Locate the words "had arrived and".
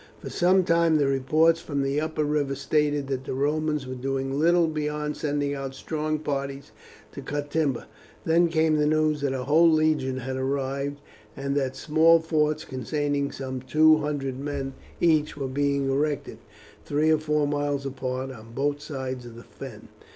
10.17-11.55